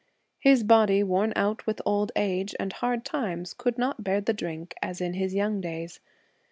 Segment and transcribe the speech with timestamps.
[0.39, 4.73] His body, worn out with old age and hard times, could not bear the drink
[4.81, 5.99] as in his young days.